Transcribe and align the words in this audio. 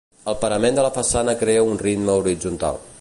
El 0.31 0.37
parament 0.43 0.79
de 0.79 0.85
la 0.85 0.91
façana 0.95 1.35
crea 1.43 1.67
un 1.75 1.77
ritme 1.85 2.15
horitzontal. 2.23 2.83